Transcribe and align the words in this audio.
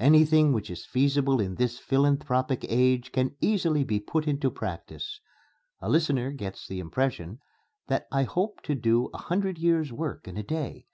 Anything 0.00 0.54
which 0.54 0.70
is 0.70 0.86
feasible 0.86 1.38
in 1.38 1.56
this 1.56 1.78
philanthropic 1.78 2.64
age 2.66 3.12
can 3.12 3.36
easily 3.42 3.84
be 3.84 4.00
put 4.00 4.26
into 4.26 4.50
practice.... 4.50 5.20
A 5.82 5.90
listener 5.90 6.30
gets 6.30 6.66
the 6.66 6.80
impression 6.80 7.40
that 7.88 8.06
I 8.10 8.22
hope 8.22 8.62
to 8.62 8.74
do 8.74 9.10
a 9.12 9.18
hundred 9.18 9.58
years' 9.58 9.92
work 9.92 10.26
in 10.26 10.38
a 10.38 10.42
day. 10.42 10.86